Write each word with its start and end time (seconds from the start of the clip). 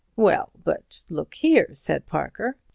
"Well, 0.15 0.49
but 0.63 1.03
look 1.09 1.35
here!" 1.35 1.69
said 1.75 2.07
Parker. 2.07 2.55